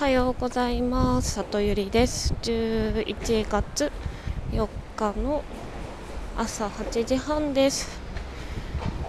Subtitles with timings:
[0.00, 1.32] おはようございます。
[1.32, 2.32] 里ゆりです。
[2.40, 3.92] 11月
[4.50, 5.44] 4日の
[6.38, 8.00] 朝8時半です。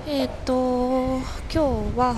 [0.06, 1.20] えっ、ー、と
[1.50, 2.16] 今日は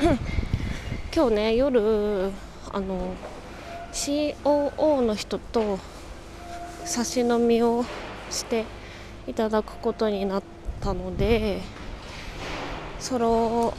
[1.16, 2.30] 今日ね夜
[2.70, 3.14] あの
[3.94, 5.78] COO の人と
[6.84, 7.82] 差し飲みを
[8.30, 8.66] して
[9.26, 10.42] いただくことになっ
[10.82, 11.62] たので
[13.00, 13.72] その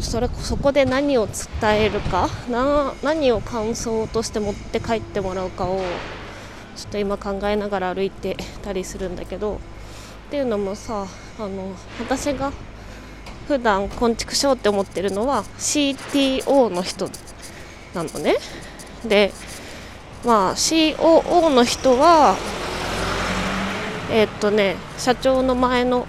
[0.00, 1.36] それそこで何を伝
[1.76, 2.28] えるか？
[2.50, 5.80] な何を感想として持って帰ってもらうかを
[6.76, 9.60] ちょっと今考えながら歩いてたりするんだけど。
[10.26, 11.06] っていうのもさ
[11.38, 12.52] あの私が
[13.46, 17.08] 普段昆虫賞って思ってるのは CTO の人
[17.94, 18.34] なのね。
[19.06, 19.32] で
[20.24, 22.34] まあ COO の人は
[24.10, 26.08] えー、っとね社長の前の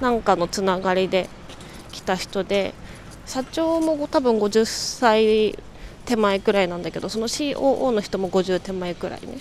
[0.00, 1.28] なんかのつながりで
[1.90, 2.74] 来た人で
[3.26, 5.58] 社長も多分50歳
[6.04, 9.38] 手前くらいなんだけどその COO の人も50手前くらいね。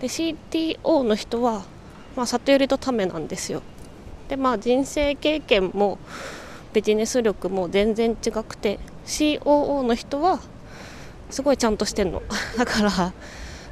[0.00, 1.64] で CTO の人は、
[2.16, 3.62] まあ、里寄りとためなんですよ。
[4.28, 5.98] でまあ人生経験も
[6.72, 10.40] ビジネス力も全然違くて COO の人は
[11.30, 12.22] すごいちゃんとしてんの。
[12.58, 13.12] だから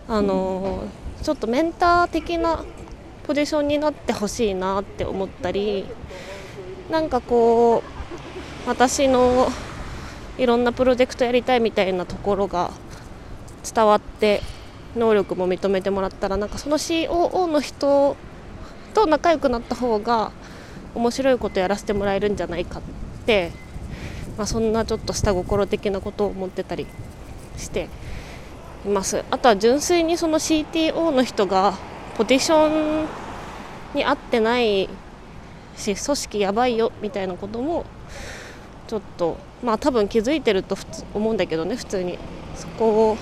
[0.08, 2.64] あのー、ちょっとメンター的な
[3.26, 5.84] ポジションになってほしいなって思ったり
[6.90, 7.84] なんかこ
[8.66, 9.48] う私の
[10.38, 12.72] いろんなプロジェクトやりたいみたいなところが
[13.62, 14.42] 伝わって
[14.96, 18.16] 能力も認めてもらったらなんかその COO の人
[18.92, 20.32] と仲良くなった方が
[20.94, 22.82] 面白いことやらせてもらえるんじゃないかっ
[23.24, 23.52] て、
[24.36, 26.86] まあ、そんなちょっと下心的なことを思ってたり
[27.56, 27.88] して
[28.84, 29.24] います。
[29.30, 31.74] あとは純粋にその CTO の人が
[32.16, 33.06] ポジション
[33.94, 34.88] に合ってない
[35.76, 37.84] し組織やばいよみたいなことも
[38.88, 40.76] ちょっとまあ多分気づいてると
[41.14, 42.18] 思うんだけどね普通に。
[42.60, 43.16] そこを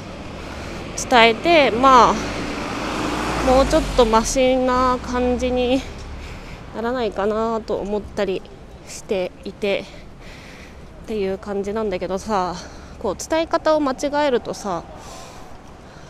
[0.96, 2.14] 伝えてまあ
[3.46, 5.80] もうちょっとマシな感じに
[6.74, 8.42] ならないかなと思ったり
[8.88, 9.84] していて
[11.04, 12.56] っていう感じなんだけどさ
[12.98, 14.82] こう伝え方を間違えるとさ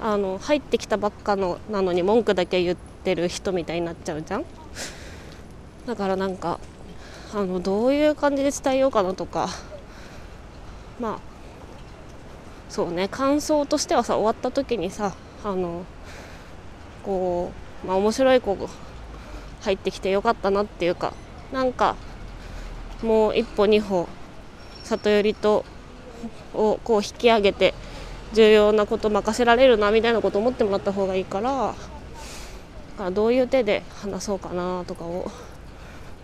[0.00, 4.44] あの入ってきたばっかのなのに文句だけ言ってる人みたいになっちゃうじゃん。
[5.88, 6.60] だからなんか
[7.32, 9.48] あのどういう感じで伝えようかなとか
[11.00, 11.18] まあ
[12.68, 15.86] そうね感想としてはさ終わった時にさあの
[17.02, 17.52] こ
[17.84, 18.68] うまあ面白い子が
[19.62, 21.14] 入ってきてよかったなっていうか
[21.52, 21.96] なんか
[23.02, 24.10] もう一歩二歩
[24.84, 25.64] 里寄りと
[26.52, 27.72] をこう引き上げて
[28.34, 31.74] 重要なこと任せられるなみたいなこと思ってもらった方がいいから
[32.98, 35.30] からどういう手で話そうかなとかを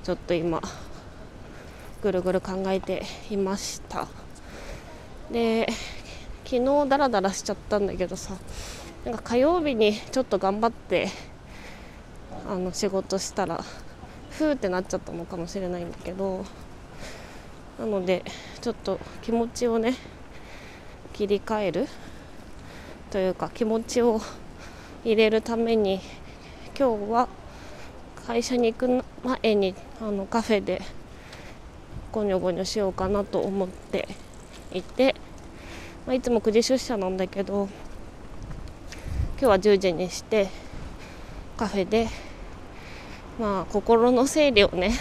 [0.05, 0.61] ちょっと今
[2.03, 4.07] ぐるぐる考えていました。
[5.33, 5.67] で
[6.45, 8.35] 昨日ダラダラしちゃったんだけどさ
[9.07, 11.09] なんか火曜日にちょっと頑張って
[12.47, 13.65] あの仕事したら
[14.29, 16.45] ふーってなっちゃったのかもしれないんだけど
[17.79, 18.23] なので
[18.61, 19.95] ちょっと気持ちをね
[21.15, 21.89] 切り替える
[23.11, 24.21] というか気持ちを
[25.03, 26.01] 入れるために
[26.79, 27.29] 今日は
[28.27, 30.81] 会社に行く前にあのカフェで
[32.11, 34.09] ゴニョゴニョしようかなと思って
[34.73, 35.15] いて、
[36.07, 37.69] まあ、いつも9時出社なんだけど
[39.39, 40.49] 今日は10時にして
[41.57, 42.09] カフェで
[43.39, 44.93] まあ心の整理をね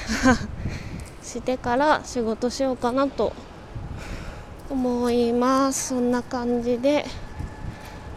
[1.24, 3.32] してから仕事しようかなと
[4.70, 7.06] 思いますそんな感じで。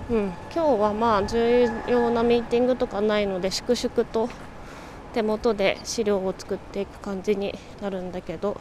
[0.08, 4.28] うん、今日はまあ重要なミーティングとかないので粛々と
[5.16, 8.60] 手元で資料を作っていく感じになるんだけど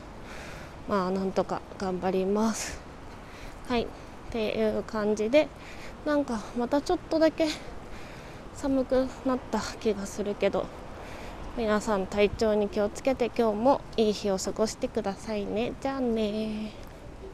[0.88, 2.79] まあなんとか頑張ります。
[3.67, 3.83] はい。
[3.83, 3.88] っ
[4.31, 5.49] ていう感じで
[6.05, 7.47] なんかまたちょっとだけ
[8.53, 10.66] 寒くなった気がするけど
[11.57, 15.73] 皆さん体調に気をつけて今日もいい日を過ごしてくださいね。
[15.81, 16.84] じゃあね